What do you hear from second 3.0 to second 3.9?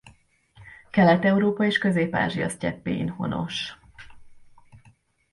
honos.